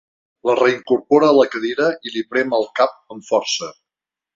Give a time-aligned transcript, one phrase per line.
[0.49, 3.75] La reincorpora a la cadira i li prem el cap amb força.